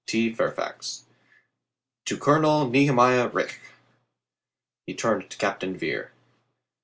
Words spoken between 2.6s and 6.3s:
Nehemiah Rich. He turned to Captain Vere.